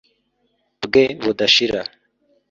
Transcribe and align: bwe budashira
bwe 0.83 1.03
budashira 1.23 1.81